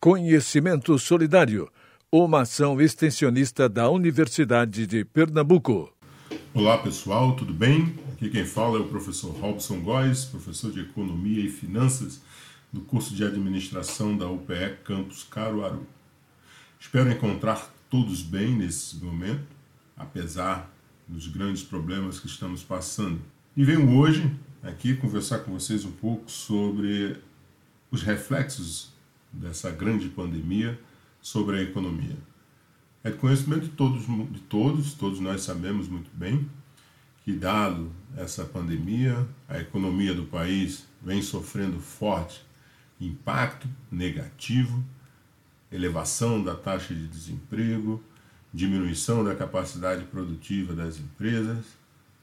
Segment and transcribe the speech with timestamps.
[0.00, 1.68] Conhecimento Solidário,
[2.10, 5.92] uma ação extensionista da Universidade de Pernambuco.
[6.54, 7.98] Olá pessoal, tudo bem?
[8.12, 12.20] Aqui quem fala é o professor Robson Góes, professor de Economia e Finanças
[12.72, 15.84] do curso de Administração da UPE Campus Caruaru.
[16.78, 19.48] Espero encontrar todos bem nesse momento,
[19.96, 20.72] apesar
[21.08, 23.20] dos grandes problemas que estamos passando.
[23.56, 27.16] E venho hoje aqui conversar com vocês um pouco sobre
[27.90, 28.96] os reflexos
[29.32, 30.78] dessa grande pandemia
[31.20, 32.16] sobre a economia.
[33.04, 36.48] É de conhecimento de todos, de todos, todos nós sabemos muito bem
[37.24, 42.42] que, dado essa pandemia, a economia do país vem sofrendo forte
[43.00, 44.82] impacto negativo,
[45.70, 48.02] elevação da taxa de desemprego,
[48.52, 51.64] diminuição da capacidade produtiva das empresas,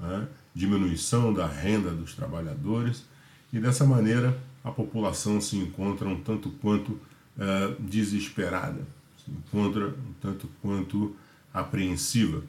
[0.00, 0.26] né?
[0.54, 3.04] diminuição da renda dos trabalhadores,
[3.52, 8.84] e dessa maneira a população se encontra um tanto quanto uh, desesperada,
[9.24, 11.14] se encontra um tanto quanto
[11.54, 12.42] apreensiva,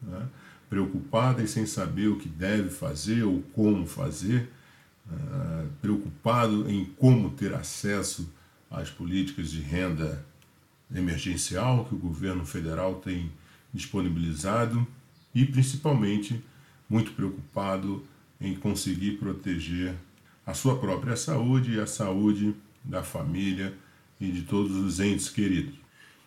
[0.00, 0.28] né?
[0.68, 4.48] preocupada e sem saber o que deve fazer ou como fazer,
[5.10, 8.32] uh, preocupado em como ter acesso
[8.70, 10.24] às políticas de renda
[10.94, 13.28] emergencial que o governo federal tem
[13.74, 14.86] disponibilizado
[15.34, 16.40] e principalmente
[16.88, 18.04] muito preocupado
[18.40, 19.96] em conseguir proteger
[20.50, 23.72] a sua própria saúde e a saúde da família
[24.20, 25.74] e de todos os entes queridos.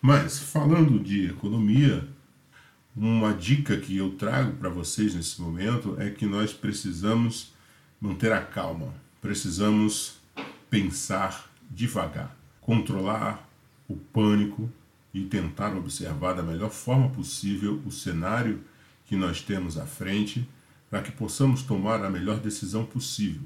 [0.00, 2.08] Mas, falando de economia,
[2.96, 7.52] uma dica que eu trago para vocês nesse momento é que nós precisamos
[8.00, 10.18] manter a calma, precisamos
[10.70, 13.46] pensar devagar, controlar
[13.86, 14.72] o pânico
[15.12, 18.62] e tentar observar da melhor forma possível o cenário
[19.04, 20.48] que nós temos à frente
[20.88, 23.42] para que possamos tomar a melhor decisão possível.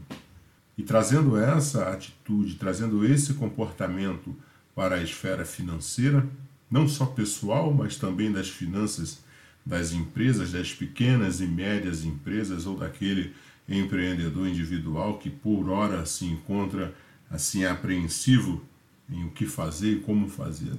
[0.79, 4.35] E trazendo essa atitude, trazendo esse comportamento
[4.75, 6.25] para a esfera financeira,
[6.71, 9.19] não só pessoal, mas também das finanças
[9.67, 13.35] das empresas, das pequenas e médias empresas ou daquele
[13.69, 16.95] empreendedor individual que por hora se encontra
[17.31, 18.63] assim apreensivo
[19.11, 20.73] em o que fazer e como fazer.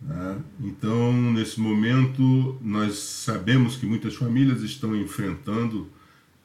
[0.00, 0.38] Né?
[0.60, 5.90] Então, nesse momento, nós sabemos que muitas famílias estão enfrentando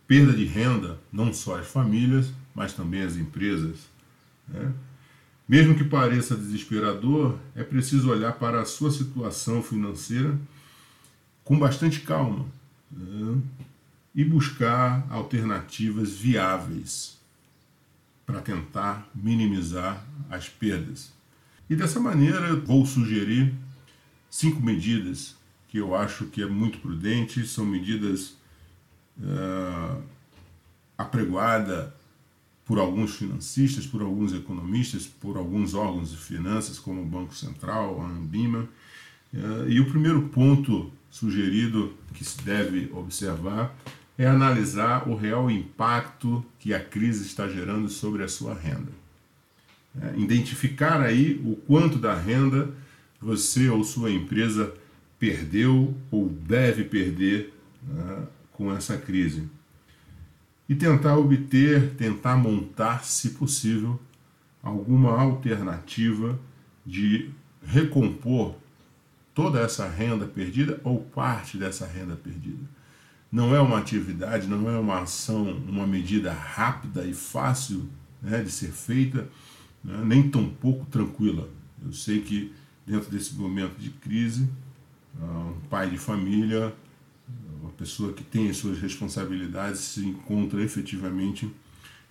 [0.08, 3.78] perda de renda, não só as famílias, mas também as empresas.
[4.48, 4.72] Né?
[5.48, 10.38] Mesmo que pareça desesperador, é preciso olhar para a sua situação financeira
[11.44, 12.46] com bastante calma
[12.90, 13.42] né?
[14.14, 17.20] e buscar alternativas viáveis
[18.26, 21.12] para tentar minimizar as perdas.
[21.70, 23.54] E dessa maneira, vou sugerir
[24.30, 25.36] cinco medidas
[25.68, 28.36] que eu acho que é muito prudente, são medidas
[29.18, 30.02] uh,
[30.98, 31.96] apregoada
[32.72, 38.00] por alguns financistas, por alguns economistas, por alguns órgãos de finanças, como o Banco Central,
[38.00, 38.66] a Ambima.
[39.34, 43.76] Eh, e o primeiro ponto sugerido que se deve observar
[44.18, 48.94] é analisar o real impacto que a crise está gerando sobre a sua renda.
[50.02, 52.70] É, identificar aí o quanto da renda
[53.20, 54.74] você ou sua empresa
[55.20, 57.54] perdeu ou deve perder
[57.86, 59.50] né, com essa crise
[60.72, 64.00] e tentar obter, tentar montar, se possível,
[64.64, 66.40] alguma alternativa
[66.86, 67.30] de
[67.62, 68.56] recompor
[69.34, 72.64] toda essa renda perdida ou parte dessa renda perdida.
[73.30, 77.90] Não é uma atividade, não é uma ação, uma medida rápida e fácil
[78.22, 79.28] né, de ser feita,
[79.84, 81.50] né, nem tão pouco tranquila.
[81.84, 82.54] Eu sei que
[82.88, 84.48] dentro desse momento de crise,
[85.22, 86.74] ah, um pai de família
[87.82, 91.52] pessoa que tem as suas responsabilidades se encontra efetivamente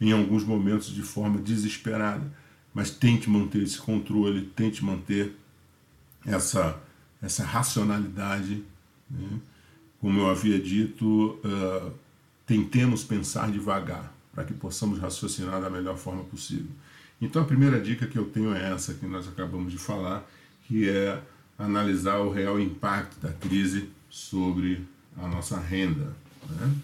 [0.00, 2.26] em alguns momentos de forma desesperada,
[2.74, 5.32] mas tente manter esse controle, tente manter
[6.26, 6.76] essa,
[7.22, 8.64] essa racionalidade.
[9.08, 9.38] Né?
[10.00, 11.92] Como eu havia dito, uh,
[12.44, 16.70] tentemos pensar devagar, para que possamos raciocinar da melhor forma possível.
[17.20, 20.28] Então, a primeira dica que eu tenho é essa que nós acabamos de falar,
[20.66, 21.22] que é
[21.56, 24.84] analisar o real impacto da crise sobre
[25.16, 26.14] a nossa renda.
[26.48, 26.74] Né?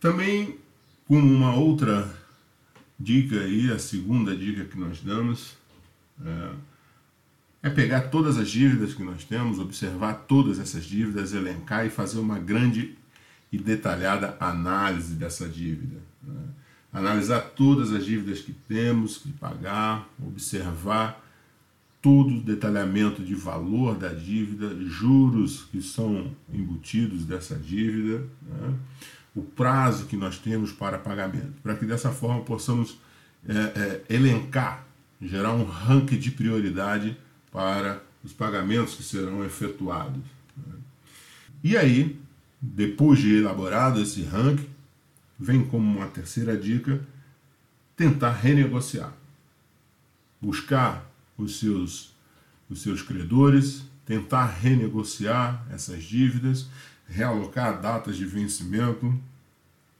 [0.00, 0.58] Também,
[1.06, 2.14] como uma outra
[2.98, 5.56] dica aí, a segunda dica que nós damos
[6.24, 6.50] é,
[7.64, 12.18] é pegar todas as dívidas que nós temos, observar todas essas dívidas, elencar e fazer
[12.18, 12.96] uma grande
[13.50, 16.00] e detalhada análise dessa dívida.
[16.22, 16.42] Né?
[16.92, 21.24] Analisar todas as dívidas que temos que pagar, observar
[22.00, 28.74] todo o detalhamento de valor da dívida, juros que são embutidos dessa dívida, né?
[29.34, 32.98] o prazo que nós temos para pagamento, para que dessa forma possamos
[33.48, 34.88] é, é, elencar
[35.20, 37.16] gerar um ranking de prioridade
[37.50, 40.22] para os pagamentos que serão efetuados.
[41.62, 42.18] E aí,
[42.60, 44.68] depois de elaborado esse ranking,
[45.38, 47.00] vem como uma terceira dica
[47.96, 49.12] tentar renegociar,
[50.40, 51.07] buscar
[51.38, 52.12] os seus,
[52.68, 56.66] os seus credores, tentar renegociar essas dívidas,
[57.06, 59.18] realocar datas de vencimento,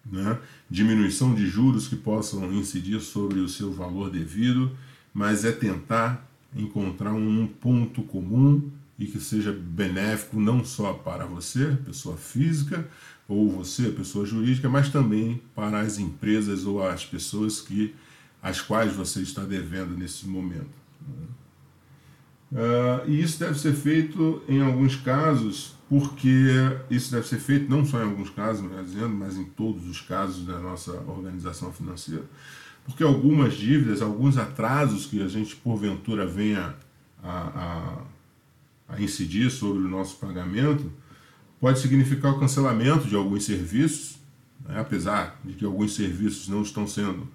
[0.04, 0.38] né?
[0.68, 4.76] diminuição de juros que possam incidir sobre o seu valor devido,
[5.14, 11.76] mas é tentar encontrar um ponto comum e que seja benéfico não só para você,
[11.84, 12.88] pessoa física,
[13.28, 17.94] ou você, pessoa jurídica, mas também para as empresas ou as pessoas que
[18.42, 20.70] às quais você está devendo nesse momento.
[22.50, 26.46] Uh, e isso deve ser feito em alguns casos, porque
[26.90, 30.00] isso deve ser feito não só em alguns casos, melhor dizendo, mas em todos os
[30.00, 32.24] casos da nossa organização financeira,
[32.86, 36.74] porque algumas dívidas, alguns atrasos que a gente porventura venha
[37.22, 38.06] a,
[38.88, 40.90] a, a incidir sobre o nosso pagamento,
[41.60, 44.16] pode significar o cancelamento de alguns serviços,
[44.64, 44.80] né?
[44.80, 47.28] apesar de que alguns serviços não estão sendo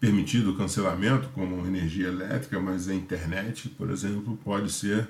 [0.00, 5.08] permitido o cancelamento, como energia elétrica, mas a internet, por exemplo, pode ser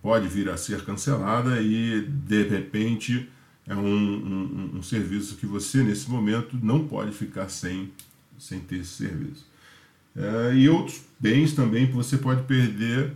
[0.00, 3.28] pode vir a ser cancelada e de repente
[3.66, 7.90] é um, um, um serviço que você nesse momento não pode ficar sem
[8.38, 9.44] sem ter esse serviço.
[10.16, 13.12] É, e outros bens também que você pode perder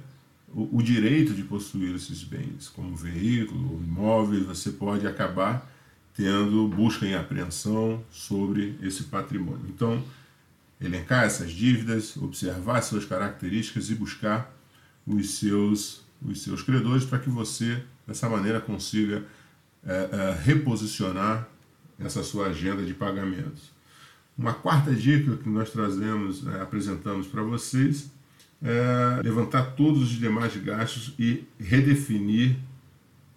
[0.53, 5.71] o, o, direito de possuir esses bens, como veículo, imóveis, você pode acabar
[6.15, 9.65] tendo busca em apreensão sobre esse patrimônio.
[9.69, 10.05] Então,
[10.83, 14.53] elencar essas dívidas, observar suas características e buscar
[15.07, 19.25] os seus, os seus credores para que você, dessa maneira, consiga
[19.85, 21.49] é, é, reposicionar
[21.99, 23.71] essa sua agenda de pagamentos.
[24.37, 28.11] Uma quarta dica que nós trazemos, é, apresentamos para vocês,
[28.63, 32.57] é levantar todos os demais gastos e redefinir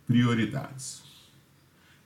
[0.08, 1.04] prioridades.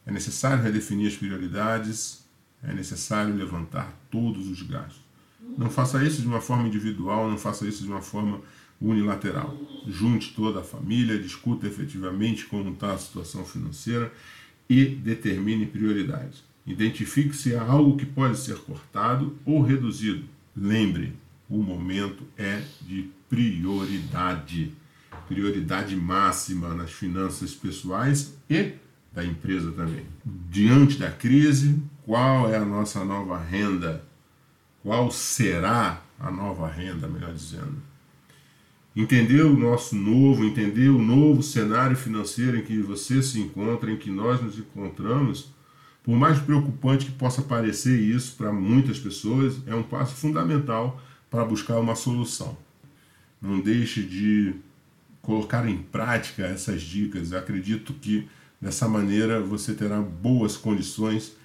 [0.06, 2.24] É necessário redefinir as prioridades,
[2.63, 5.08] é necessário levantar todos os gastos.
[5.57, 8.42] Não faça isso de uma forma individual, não faça isso de uma forma
[8.81, 9.57] unilateral.
[9.88, 14.12] Junte toda a família, discuta efetivamente como está a situação financeira
[14.69, 16.44] e determine prioridades.
[16.66, 20.24] Identifique se há algo que pode ser cortado ou reduzido.
[20.56, 21.13] Lembre,
[21.50, 24.72] o momento é de prioridade.
[25.28, 28.74] Prioridade máxima nas finanças pessoais e
[29.12, 30.06] da empresa também.
[30.50, 34.04] Diante da crise, qual é a nossa nova renda?
[34.81, 37.78] Qual será a nova renda, melhor dizendo?
[38.96, 43.98] Entender o nosso novo, entender o novo cenário financeiro em que você se encontra, em
[43.98, 45.52] que nós nos encontramos,
[46.04, 51.00] por mais preocupante que possa parecer isso para muitas pessoas, é um passo fundamental
[51.30, 52.58] para buscar uma solução.
[53.42, 54.56] Não deixe de
[55.22, 57.34] colocar em prática essas dicas.
[57.34, 58.28] acredito que
[58.60, 61.36] dessa maneira você terá boas condições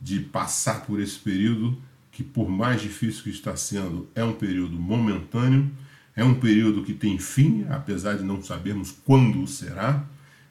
[0.00, 1.76] de passar por esse período
[2.14, 5.68] que, por mais difícil que está sendo, é um período momentâneo,
[6.14, 10.06] é um período que tem fim, apesar de não sabermos quando será,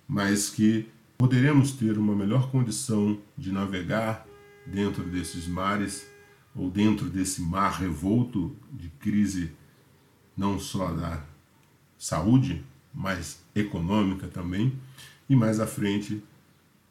[0.06, 0.86] mas que
[1.18, 4.28] poderemos ter uma melhor condição de navegar
[4.68, 6.06] dentro desses mares
[6.54, 9.50] ou dentro desse mar revolto de crise,
[10.36, 11.24] não só da
[11.98, 12.62] saúde,
[12.94, 14.74] mas econômica também,
[15.30, 16.22] e mais à frente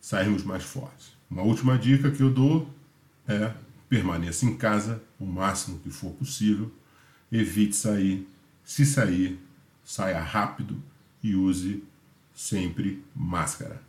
[0.01, 1.13] sairmos mais fortes.
[1.31, 2.71] Uma última dica que eu dou
[3.29, 3.53] é
[3.93, 6.73] permaneça em casa o máximo que for possível,
[7.31, 8.27] evite sair.
[8.65, 9.39] Se sair,
[9.85, 10.83] saia rápido
[11.23, 11.85] e use
[12.35, 13.83] sempre máscara.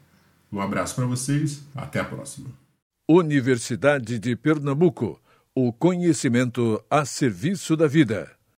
[0.52, 2.50] Um abraço para vocês, até a próxima.
[3.08, 5.22] Universidade de Pernambuco
[5.56, 8.30] o conhecimento a serviço da vida.